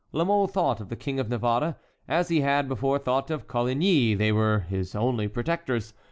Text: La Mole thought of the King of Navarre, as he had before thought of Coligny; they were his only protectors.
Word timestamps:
La 0.11 0.23
Mole 0.23 0.47
thought 0.47 0.79
of 0.79 0.89
the 0.89 0.95
King 0.95 1.19
of 1.19 1.29
Navarre, 1.29 1.75
as 2.07 2.29
he 2.29 2.41
had 2.41 2.67
before 2.67 2.97
thought 2.97 3.29
of 3.29 3.47
Coligny; 3.47 4.15
they 4.15 4.31
were 4.31 4.61
his 4.61 4.95
only 4.95 5.27
protectors. 5.27 5.93